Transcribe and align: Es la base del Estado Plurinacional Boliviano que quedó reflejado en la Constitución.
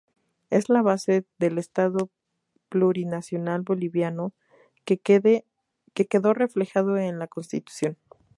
Es 0.49 0.67
la 0.67 0.81
base 0.81 1.25
del 1.37 1.59
Estado 1.59 2.09
Plurinacional 2.69 3.61
Boliviano 3.61 4.33
que 4.83 4.97
quedó 4.97 6.33
reflejado 6.33 6.97
en 6.97 7.19
la 7.19 7.27
Constitución. 7.27 7.97